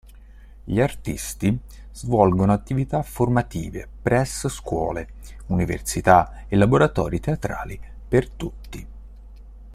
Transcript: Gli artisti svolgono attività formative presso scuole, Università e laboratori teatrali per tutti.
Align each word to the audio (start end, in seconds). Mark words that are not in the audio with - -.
Gli 0.63 0.81
artisti 0.81 1.55
svolgono 1.91 2.53
attività 2.53 3.03
formative 3.03 3.87
presso 4.01 4.49
scuole, 4.49 5.09
Università 5.49 6.45
e 6.47 6.55
laboratori 6.55 7.19
teatrali 7.19 7.79
per 8.07 8.27
tutti. 8.31 8.87